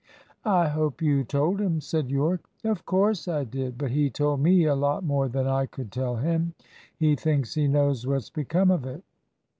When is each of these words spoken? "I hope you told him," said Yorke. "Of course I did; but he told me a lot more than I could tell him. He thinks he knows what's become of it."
"I 0.49 0.67
hope 0.67 1.03
you 1.03 1.23
told 1.23 1.61
him," 1.61 1.79
said 1.79 2.09
Yorke. 2.09 2.49
"Of 2.63 2.87
course 2.87 3.27
I 3.27 3.43
did; 3.43 3.77
but 3.77 3.91
he 3.91 4.09
told 4.09 4.39
me 4.41 4.63
a 4.65 4.73
lot 4.73 5.03
more 5.03 5.29
than 5.29 5.45
I 5.45 5.67
could 5.67 5.91
tell 5.91 6.15
him. 6.15 6.55
He 6.97 7.15
thinks 7.15 7.53
he 7.53 7.67
knows 7.67 8.07
what's 8.07 8.31
become 8.31 8.71
of 8.71 8.83
it." 8.87 9.03